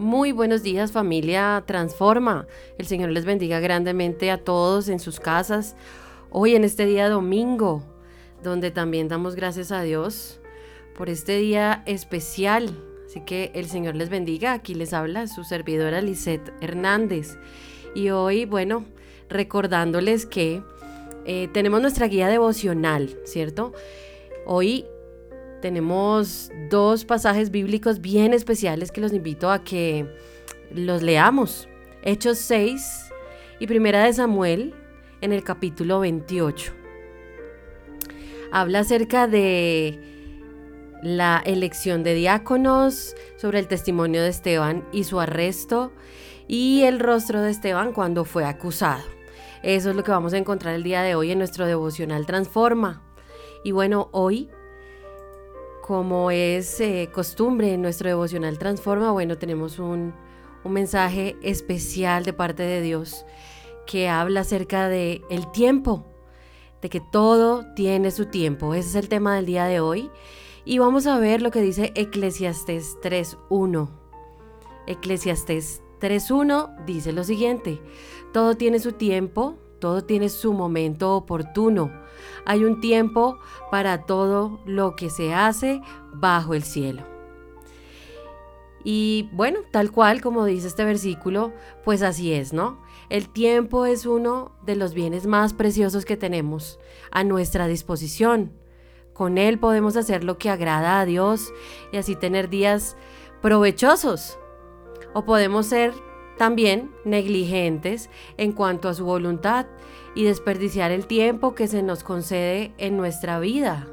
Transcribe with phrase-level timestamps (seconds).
[0.00, 2.46] Muy buenos días familia Transforma.
[2.78, 5.76] El Señor les bendiga grandemente a todos en sus casas.
[6.30, 7.84] Hoy en este día domingo,
[8.42, 10.40] donde también damos gracias a Dios
[10.96, 12.74] por este día especial.
[13.04, 14.54] Así que el Señor les bendiga.
[14.54, 17.36] Aquí les habla su servidora Lisette Hernández.
[17.94, 18.86] Y hoy, bueno,
[19.28, 20.62] recordándoles que
[21.26, 23.74] eh, tenemos nuestra guía devocional, ¿cierto?
[24.46, 24.86] Hoy
[25.60, 30.06] tenemos dos pasajes bíblicos bien especiales que los invito a que
[30.72, 31.68] los leamos.
[32.02, 33.10] Hechos 6
[33.58, 34.74] y Primera de Samuel
[35.20, 36.72] en el capítulo 28.
[38.52, 40.00] Habla acerca de
[41.02, 45.92] la elección de diáconos, sobre el testimonio de Esteban y su arresto
[46.46, 49.04] y el rostro de Esteban cuando fue acusado.
[49.62, 53.02] Eso es lo que vamos a encontrar el día de hoy en nuestro devocional Transforma.
[53.62, 54.50] Y bueno, hoy
[55.80, 60.14] como es eh, costumbre en nuestro devocional Transforma, bueno, tenemos un,
[60.64, 63.24] un, mensaje especial de parte de Dios
[63.86, 66.06] que habla acerca de el tiempo,
[66.82, 68.74] de que todo tiene su tiempo.
[68.74, 70.10] Ese es el tema del día de hoy.
[70.64, 73.88] Y vamos a ver lo que dice Eclesiastés 3.1.
[74.86, 77.80] Eclesiastés 3.1 dice lo siguiente,
[78.32, 81.90] todo tiene su tiempo, todo tiene su momento oportuno.
[82.46, 83.38] Hay un tiempo
[83.70, 85.80] para todo lo que se hace
[86.12, 87.02] bajo el cielo.
[88.82, 91.52] Y bueno, tal cual como dice este versículo,
[91.84, 92.80] pues así es, ¿no?
[93.10, 96.78] El tiempo es uno de los bienes más preciosos que tenemos
[97.10, 98.52] a nuestra disposición.
[99.12, 101.52] Con él podemos hacer lo que agrada a Dios
[101.92, 102.96] y así tener días
[103.42, 104.38] provechosos.
[105.12, 105.92] O podemos ser
[106.40, 109.66] también negligentes en cuanto a su voluntad
[110.14, 113.86] y desperdiciar el tiempo que se nos concede en nuestra vida.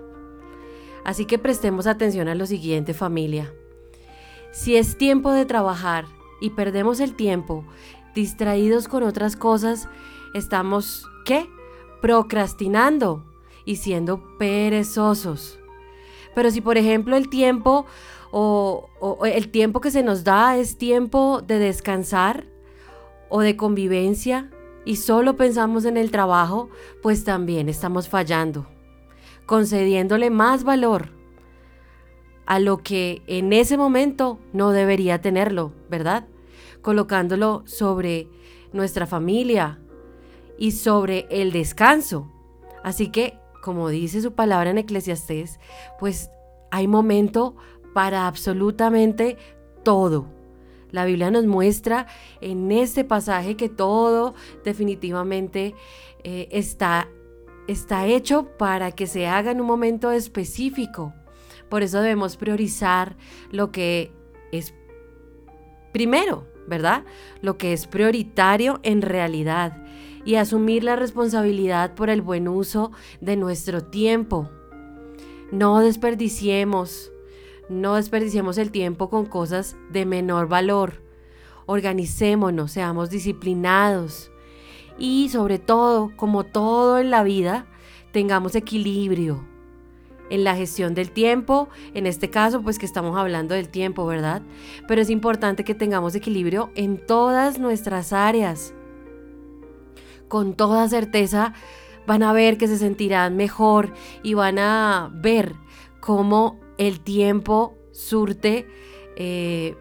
[1.04, 3.54] Así que prestemos atención a lo siguiente familia.
[4.54, 6.06] Si es tiempo de trabajar
[6.40, 7.66] y perdemos el tiempo
[8.16, 9.90] distraídos con otras cosas,
[10.34, 11.50] estamos, ¿qué?
[12.02, 13.26] Procrastinando
[13.66, 15.60] y siendo perezosos.
[16.34, 17.86] Pero si por ejemplo el tiempo
[18.32, 18.90] o,
[19.26, 22.46] el tiempo que se nos da es tiempo de descansar
[23.30, 24.52] o de convivencia
[24.86, 26.70] y solo pensamos en el trabajo,
[27.02, 28.68] pues también estamos fallando,
[29.46, 31.12] concediéndole más valor
[32.46, 36.28] a lo que en ese momento no debería tenerlo, ¿verdad?
[36.82, 38.30] Colocándolo sobre
[38.72, 39.80] nuestra familia
[40.58, 42.32] y sobre el descanso.
[42.84, 45.60] Así que, como dice su palabra en Eclesiastés,
[46.00, 46.30] pues
[46.72, 47.56] hay momento
[47.98, 49.38] para absolutamente
[49.82, 50.28] todo.
[50.92, 52.06] La Biblia nos muestra
[52.42, 55.74] en este pasaje que todo definitivamente
[56.24, 57.10] eh, está,
[57.68, 61.12] está hecho para que se haga en un momento específico.
[61.70, 63.18] Por eso debemos priorizar
[63.50, 64.12] lo que
[64.52, 64.76] es
[65.92, 67.04] primero, ¿verdad?
[67.42, 69.84] Lo que es prioritario en realidad
[70.24, 72.92] y asumir la responsabilidad por el buen uso
[73.22, 74.52] de nuestro tiempo.
[75.52, 77.12] No desperdiciemos
[77.70, 81.02] no desperdiciemos el tiempo con cosas de menor valor.
[81.66, 84.32] Organicémonos, seamos disciplinados.
[84.98, 87.68] Y sobre todo, como todo en la vida,
[88.12, 89.46] tengamos equilibrio
[90.30, 94.42] en la gestión del tiempo, en este caso pues que estamos hablando del tiempo, ¿verdad?
[94.88, 98.74] Pero es importante que tengamos equilibrio en todas nuestras áreas.
[100.28, 101.54] Con toda certeza
[102.06, 105.56] van a ver que se sentirán mejor y van a ver
[106.00, 108.68] cómo el tiempo surte
[109.16, 109.76] eh,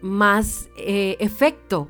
[0.00, 1.88] más eh, efecto.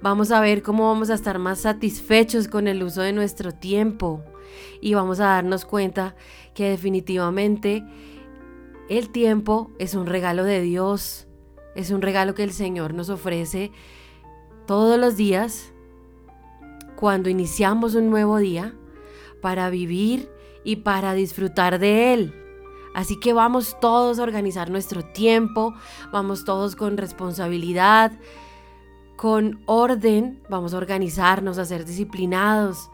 [0.00, 4.22] Vamos a ver cómo vamos a estar más satisfechos con el uso de nuestro tiempo
[4.80, 6.14] y vamos a darnos cuenta
[6.54, 7.84] que definitivamente
[8.88, 11.26] el tiempo es un regalo de Dios,
[11.74, 13.72] es un regalo que el Señor nos ofrece
[14.66, 15.72] todos los días
[16.96, 18.74] cuando iniciamos un nuevo día
[19.40, 20.30] para vivir
[20.64, 22.47] y para disfrutar de Él.
[22.98, 25.72] Así que vamos todos a organizar nuestro tiempo,
[26.10, 28.10] vamos todos con responsabilidad,
[29.14, 32.90] con orden, vamos a organizarnos, a ser disciplinados,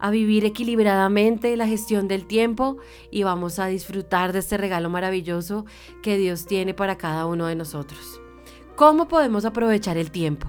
[0.00, 2.78] a vivir equilibradamente la gestión del tiempo
[3.12, 5.66] y vamos a disfrutar de este regalo maravilloso
[6.02, 8.20] que Dios tiene para cada uno de nosotros.
[8.74, 10.48] ¿Cómo podemos aprovechar el tiempo?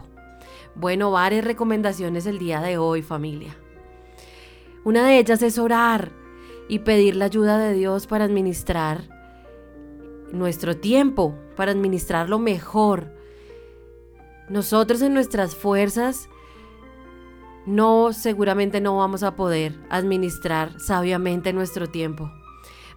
[0.73, 3.55] Bueno, varias recomendaciones el día de hoy familia.
[4.83, 6.24] Una de ellas es orar
[6.67, 9.03] y pedir la ayuda de Dios para administrar
[10.31, 13.13] nuestro tiempo, para administrarlo mejor.
[14.49, 16.29] Nosotros en nuestras fuerzas
[17.65, 22.31] no, seguramente no vamos a poder administrar sabiamente nuestro tiempo.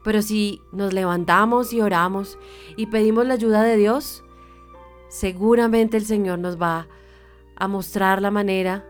[0.04, 2.38] Pero si nos levantamos y oramos
[2.76, 4.24] y pedimos la ayuda de Dios,
[5.08, 6.86] seguramente el Señor nos va
[7.56, 8.86] a mostrar la manera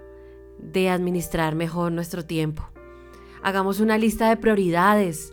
[0.59, 2.69] de administrar mejor nuestro tiempo.
[3.43, 5.33] Hagamos una lista de prioridades.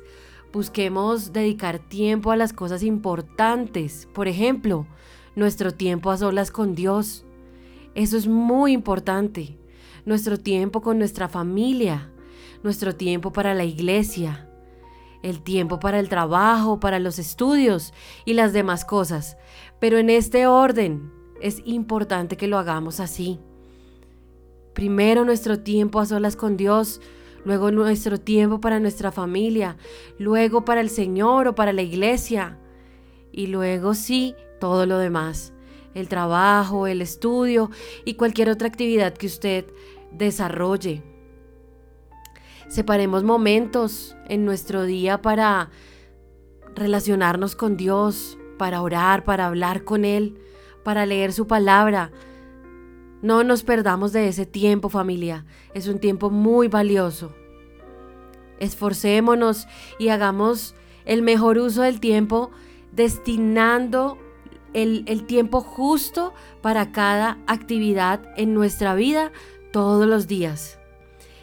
[0.54, 4.08] Busquemos dedicar tiempo a las cosas importantes.
[4.14, 4.88] Por ejemplo,
[5.36, 7.26] nuestro tiempo a solas con Dios.
[7.94, 9.58] Eso es muy importante.
[10.06, 12.12] Nuestro tiempo con nuestra familia.
[12.64, 14.50] Nuestro tiempo para la iglesia.
[15.24, 17.94] El tiempo para el trabajo, para los estudios
[18.26, 19.38] y las demás cosas.
[19.80, 21.12] Pero en este orden
[21.42, 23.40] es importante que lo hagamos así.
[24.74, 27.02] Primero nuestro tiempo a solas con Dios,
[27.46, 29.78] luego nuestro tiempo para nuestra familia,
[30.18, 32.60] luego para el Señor o para la iglesia
[33.32, 35.54] y luego sí todo lo demás,
[35.94, 37.70] el trabajo, el estudio
[38.04, 39.66] y cualquier otra actividad que usted
[40.12, 41.04] desarrolle.
[42.68, 45.70] Separemos momentos en nuestro día para
[46.76, 50.40] relacionarnos con Dios, para orar, para hablar con Él,
[50.84, 52.12] para leer su palabra,
[53.26, 57.34] no nos perdamos de ese tiempo familia, es un tiempo muy valioso.
[58.60, 59.68] Esforcémonos
[59.98, 60.76] y hagamos
[61.06, 62.52] el mejor uso del tiempo
[62.92, 64.20] destinando
[64.74, 69.32] el, tiempo justo para cada actividad en nuestra vida
[69.74, 70.78] todos los días.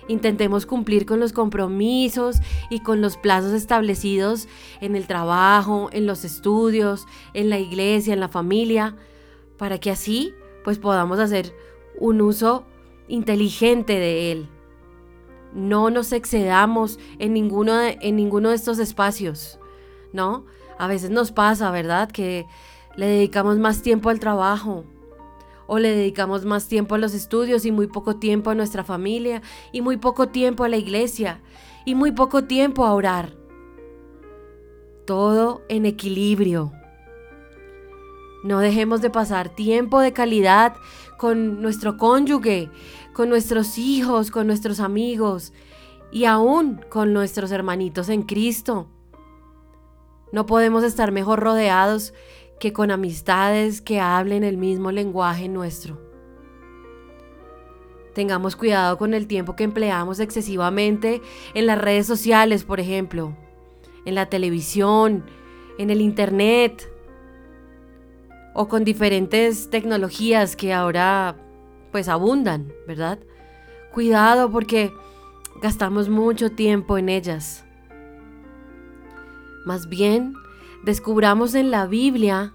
[0.06, 2.36] Intentemos cumplir con los compromisos
[2.70, 4.46] y con los plazos establecidos
[4.80, 8.94] en el trabajo, en los estudios, en la iglesia, en la familia,
[9.58, 10.32] para que así
[10.62, 11.52] pues podamos hacer
[11.98, 12.64] un uso
[13.08, 14.48] inteligente de él.
[15.54, 19.58] No nos excedamos en ninguno de, en ninguno de estos espacios,
[20.12, 20.46] ¿no?
[20.78, 22.10] A veces nos pasa, ¿verdad?
[22.10, 22.46] Que
[22.96, 24.84] le dedicamos más tiempo al trabajo
[25.66, 29.42] o le dedicamos más tiempo a los estudios y muy poco tiempo a nuestra familia
[29.72, 31.40] y muy poco tiempo a la iglesia
[31.84, 33.34] y muy poco tiempo a orar.
[35.06, 36.72] Todo en equilibrio.
[38.42, 40.74] No dejemos de pasar tiempo de calidad
[41.16, 42.70] con nuestro cónyuge,
[43.12, 45.52] con nuestros hijos, con nuestros amigos
[46.10, 48.88] y aún con nuestros hermanitos en Cristo.
[50.32, 52.14] No podemos estar mejor rodeados
[52.58, 56.00] que con amistades que hablen el mismo lenguaje nuestro.
[58.14, 61.22] Tengamos cuidado con el tiempo que empleamos excesivamente
[61.54, 63.34] en las redes sociales, por ejemplo,
[64.04, 65.24] en la televisión,
[65.78, 66.91] en el Internet,
[68.54, 71.36] o con diferentes tecnologías que ahora
[71.90, 73.18] pues abundan, ¿verdad?
[73.92, 74.92] Cuidado porque
[75.60, 77.64] gastamos mucho tiempo en ellas.
[79.64, 80.34] Más bien,
[80.82, 82.54] descubramos en la Biblia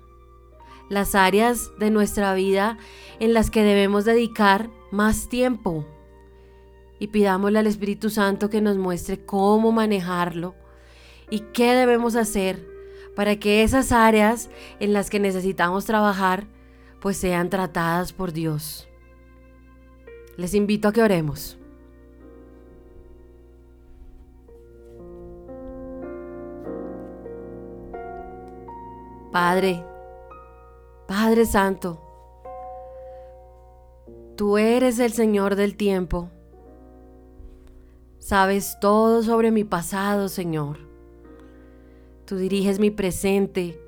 [0.89, 2.77] las áreas de nuestra vida
[3.19, 5.85] en las que debemos dedicar más tiempo
[6.99, 10.55] y pidámosle al Espíritu Santo que nos muestre cómo manejarlo
[11.29, 12.76] y qué debemos hacer
[13.17, 14.47] para que esas áreas
[14.79, 16.45] en las que necesitamos trabajar
[17.01, 18.87] pues sean tratadas por Dios.
[20.35, 21.57] Les invito a que oremos.
[29.31, 29.83] Padre,
[31.07, 31.99] Padre Santo,
[34.35, 36.29] tú eres el Señor del tiempo.
[38.19, 40.86] Sabes todo sobre mi pasado, Señor.
[42.27, 43.79] Tú diriges mi presente.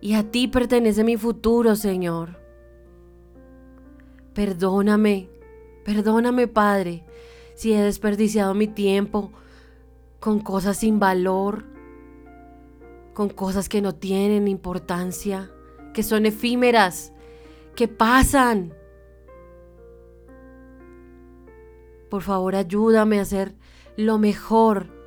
[0.00, 2.36] Y a ti pertenece mi futuro, Señor.
[4.34, 5.30] Perdóname,
[5.84, 7.04] perdóname, Padre,
[7.54, 9.30] si he desperdiciado mi tiempo
[10.18, 11.64] con cosas sin valor,
[13.14, 15.52] con cosas que no tienen importancia,
[15.94, 17.12] que son efímeras,
[17.76, 18.74] que pasan.
[22.10, 23.54] Por favor, ayúdame a hacer
[23.96, 24.97] lo mejor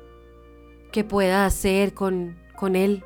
[0.92, 3.02] que pueda hacer con, con Él.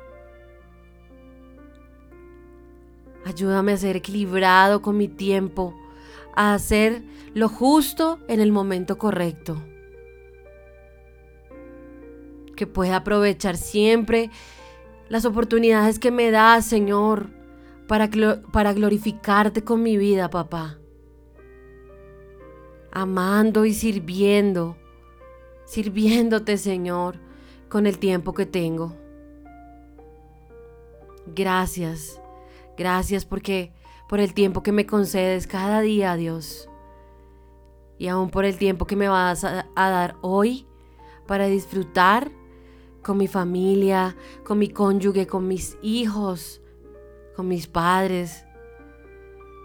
[3.25, 5.73] Ayúdame a ser equilibrado con mi tiempo,
[6.35, 7.01] a hacer
[7.33, 9.61] lo justo en el momento correcto.
[12.55, 14.29] Que pueda aprovechar siempre
[15.09, 17.29] las oportunidades que me da, Señor,
[17.87, 18.09] para,
[18.51, 20.77] para glorificarte con mi vida, papá.
[22.91, 24.77] Amando y sirviendo,
[25.65, 27.26] sirviéndote, Señor,
[27.69, 28.95] con el tiempo que tengo.
[31.35, 32.21] Gracias,
[32.77, 33.73] gracias porque
[34.07, 36.69] por el tiempo que me concedes cada día, Dios.
[37.97, 40.65] Y aún por el tiempo que me vas a, a dar hoy
[41.25, 42.31] para disfrutar
[43.03, 46.61] con mi familia, con mi cónyuge, con mis hijos,
[47.35, 48.45] con mis padres.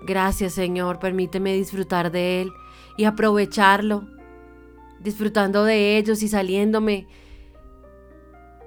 [0.04, 2.52] Gracias Señor, permíteme disfrutar de Él
[2.96, 4.08] y aprovecharlo,
[5.00, 7.06] disfrutando de ellos y saliéndome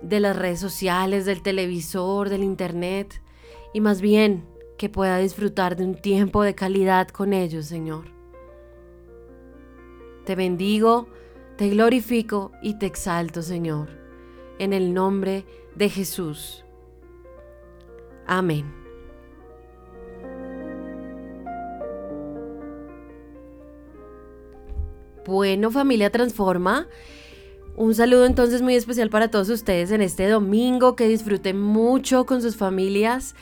[0.08, 3.22] de las redes sociales, del televisor, del internet,
[3.74, 4.46] y más bien
[4.78, 8.06] que pueda disfrutar de un tiempo de calidad con ellos, Señor.
[10.26, 11.08] Te bendigo,
[11.58, 13.90] te glorifico y te exalto, Señor,
[14.60, 15.46] en el nombre
[15.76, 16.64] de Jesús.
[18.28, 18.72] Amén.
[25.26, 26.88] Bueno, familia Transforma.
[27.78, 32.42] Un saludo entonces muy especial para todos ustedes en este domingo, que disfruten mucho con
[32.42, 33.36] sus familias.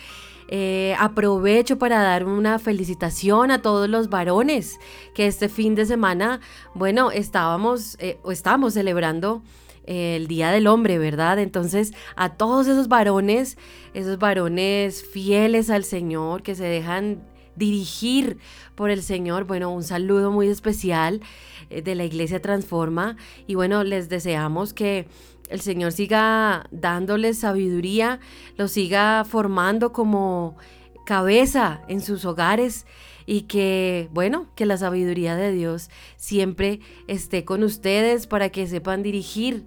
[0.48, 4.80] Eh, aprovecho para dar una felicitación a todos los varones
[5.14, 6.42] que este fin de semana,
[6.74, 9.44] bueno, estábamos eh, o estamos celebrando
[9.86, 11.38] eh, el Día del Hombre, ¿verdad?
[11.38, 13.58] Entonces, a todos esos varones,
[13.94, 17.22] esos varones fieles al Señor, que se dejan
[17.56, 18.38] dirigir
[18.76, 19.46] por el Señor.
[19.46, 21.22] Bueno, un saludo muy especial
[21.70, 23.18] eh, de la Iglesia Transforma
[23.48, 25.08] y bueno, les deseamos que
[25.50, 28.20] el Señor siga dándoles sabiduría,
[28.58, 30.58] los siga formando como
[31.06, 32.86] cabeza en sus hogares
[33.26, 39.04] y que, bueno, que la sabiduría de Dios siempre esté con ustedes para que sepan
[39.04, 39.66] dirigir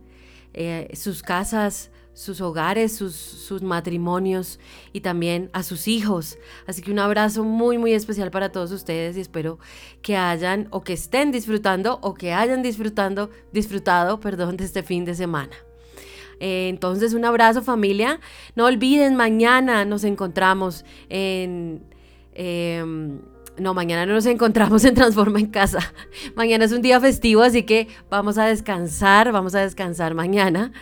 [0.54, 4.58] eh, sus casas, sus hogares, sus, sus, matrimonios
[4.94, 6.38] y también a sus hijos.
[6.66, 9.58] Así que un abrazo muy, muy especial para todos ustedes y espero
[10.00, 15.04] que hayan o que estén disfrutando o que hayan disfrutando, disfrutado, perdón, de este fin
[15.04, 15.52] de semana.
[16.40, 18.18] Eh, entonces, un abrazo familia.
[18.54, 21.84] No olviden, mañana nos encontramos en...
[22.32, 23.20] Em,
[23.58, 25.78] no, mañana no nos encontramos en Transforma en Casa.
[26.34, 30.72] Mañana es un día festivo, así que vamos a descansar, vamos a descansar mañana.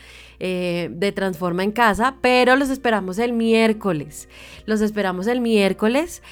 [0.41, 4.29] Eh, de Transforma en Casa, pero los esperamos el miércoles.
[4.67, 6.23] Los esperamos el miércoles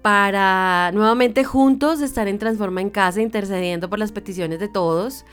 [0.00, 5.24] para nuevamente juntos estar en Transforma en Casa intercediendo por las peticiones de todos.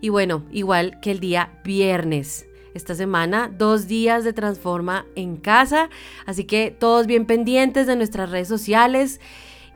[0.00, 2.46] Y bueno, igual que el día viernes.
[2.74, 5.90] Esta semana, dos días de Transforma en Casa.
[6.26, 9.20] Así que todos bien pendientes de nuestras redes sociales.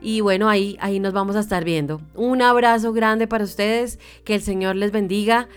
[0.01, 2.01] Y bueno, ahí, ahí nos vamos a estar viendo.
[2.15, 3.99] Un abrazo grande para ustedes.
[4.23, 5.47] Que el Señor les bendiga.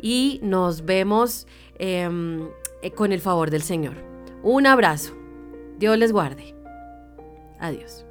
[0.00, 2.08] Y nos vemos Em, eh,
[2.94, 3.94] con el favor del Señor.
[4.42, 5.14] Un abrazo.
[5.78, 6.54] Dios les guarde.
[7.58, 8.04] Adiós.